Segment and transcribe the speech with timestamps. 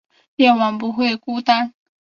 [0.37, 1.75] 夜晚不会孤单